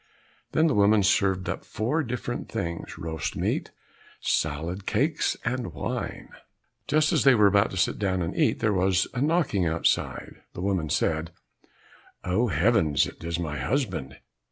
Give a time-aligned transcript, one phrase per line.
[0.53, 3.69] Then the woman served up four different things, roast meat,
[4.19, 6.29] salad, cakes, and wine.
[6.87, 10.41] Just as they were about to sit down and eat, there was a knocking outside.
[10.55, 11.29] The woman said,
[12.23, 13.05] "Oh, heavens!
[13.05, 14.17] It is my husband!"